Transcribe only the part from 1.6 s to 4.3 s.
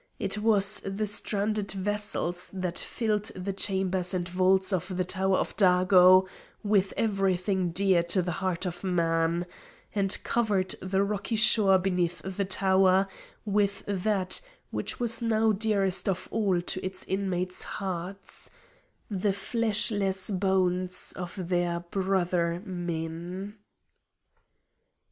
vessels that filled the chambers and